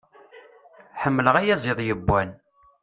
[1.01, 2.29] Ḥemmleɣ ayaziḍ yewwan.